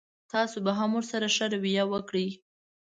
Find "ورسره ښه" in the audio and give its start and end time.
0.95-1.45